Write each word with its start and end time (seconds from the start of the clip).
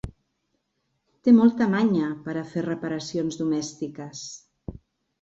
Té 1.27 1.35
molta 1.41 1.69
manya 1.75 2.09
per 2.25 2.37
a 2.41 2.45
fer 2.55 2.65
reparacions 2.71 3.41
domèstiques. 3.45 4.29